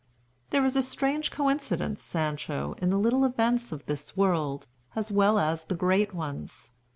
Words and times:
"There 0.49 0.65
is 0.65 0.75
a 0.75 0.81
strange 0.81 1.29
coincidence, 1.29 2.01
Sancho, 2.01 2.73
in 2.79 2.89
the 2.89 2.97
little 2.97 3.23
events 3.23 3.71
of 3.71 3.85
this 3.85 4.17
world, 4.17 4.67
as 4.95 5.11
well 5.11 5.37
as 5.37 5.65
the 5.65 5.75
great 5.75 6.11
ones. 6.11 6.71